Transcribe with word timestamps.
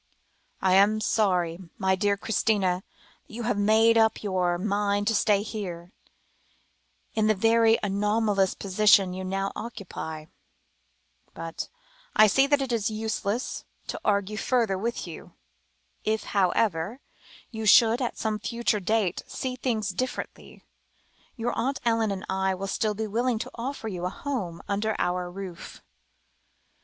"I 0.63 0.73
am 0.73 0.99
sorry, 0.99 1.59
my 1.77 1.95
dear 1.95 2.17
Christina, 2.17 2.81
that 3.27 3.31
you 3.31 3.43
have 3.43 3.59
made 3.59 3.99
up 3.99 4.23
your 4.23 4.57
mind 4.57 5.05
to 5.09 5.13
stay 5.13 5.43
here, 5.43 5.91
in 7.13 7.27
the 7.27 7.35
very 7.35 7.77
anomalous 7.83 8.55
position 8.55 9.13
you 9.13 9.23
now 9.23 9.51
occupy. 9.55 10.25
But, 11.35 11.69
I 12.15 12.21
quite 12.23 12.31
see 12.31 12.47
that 12.47 12.63
it 12.63 12.71
is 12.71 12.89
useless 12.89 13.63
to 13.89 14.01
argue 14.03 14.37
further 14.37 14.75
with 14.75 15.05
you. 15.05 15.35
If, 16.03 16.23
however, 16.23 16.99
you 17.51 17.67
should, 17.67 18.01
at 18.01 18.17
some 18.17 18.39
future 18.39 18.79
date, 18.79 19.21
see 19.27 19.55
things 19.55 19.89
differently, 19.89 20.63
your 21.35 21.53
Aunt 21.55 21.79
Ellen 21.85 22.09
and 22.09 22.25
I 22.27 22.55
will 22.55 22.65
still 22.65 22.95
be 22.95 23.05
willing 23.05 23.37
to 23.37 23.51
offer 23.53 23.87
you 23.87 24.07
a 24.07 24.09
home 24.09 24.63
under 24.67 24.95
our 24.97 25.29
roof." 25.29 25.83